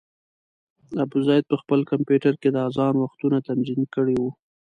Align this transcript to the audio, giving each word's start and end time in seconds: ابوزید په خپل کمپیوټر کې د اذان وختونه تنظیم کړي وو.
ابوزید 1.03 1.43
په 1.51 1.55
خپل 1.61 1.79
کمپیوټر 1.91 2.33
کې 2.41 2.49
د 2.51 2.57
اذان 2.69 2.93
وختونه 2.99 3.37
تنظیم 3.49 3.81
کړي 3.95 4.15
وو. 4.21 4.29